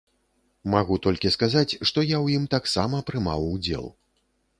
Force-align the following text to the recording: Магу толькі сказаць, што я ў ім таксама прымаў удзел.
Магу 0.73 0.95
толькі 1.05 1.31
сказаць, 1.35 1.69
што 1.87 1.99
я 2.05 2.15
ў 2.19 2.39
ім 2.39 2.45
таксама 2.55 3.03
прымаў 3.11 3.45
удзел. 3.53 3.85